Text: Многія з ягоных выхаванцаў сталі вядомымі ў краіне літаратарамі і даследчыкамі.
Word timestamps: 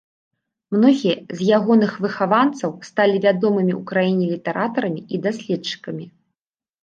Многія 0.75 1.15
з 1.41 1.49
ягоных 1.57 1.91
выхаванцаў 2.05 2.71
сталі 2.89 3.21
вядомымі 3.27 3.73
ў 3.79 3.89
краіне 3.91 4.25
літаратарамі 4.33 5.01
і 5.17 5.19
даследчыкамі. 5.27 6.05